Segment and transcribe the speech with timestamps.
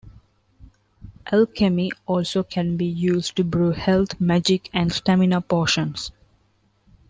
[1.31, 6.11] Alchemy also can be used to brew health, magic, and stamina potions.